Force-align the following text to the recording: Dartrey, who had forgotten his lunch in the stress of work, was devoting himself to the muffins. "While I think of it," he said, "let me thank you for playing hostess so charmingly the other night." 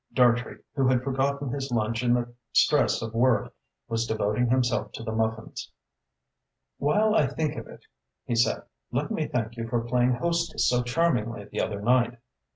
Dartrey, 0.15 0.57
who 0.73 0.87
had 0.87 1.03
forgotten 1.03 1.49
his 1.49 1.69
lunch 1.71 2.01
in 2.01 2.15
the 2.15 2.33
stress 2.53 3.03
of 3.03 3.13
work, 3.13 3.53
was 3.87 4.07
devoting 4.07 4.49
himself 4.49 4.91
to 4.93 5.03
the 5.03 5.11
muffins. 5.11 5.71
"While 6.79 7.13
I 7.13 7.27
think 7.27 7.55
of 7.55 7.67
it," 7.67 7.85
he 8.25 8.33
said, 8.33 8.63
"let 8.91 9.11
me 9.11 9.27
thank 9.27 9.57
you 9.57 9.67
for 9.67 9.81
playing 9.81 10.13
hostess 10.13 10.67
so 10.67 10.81
charmingly 10.81 11.45
the 11.45 11.61
other 11.61 11.81
night." 11.83 12.17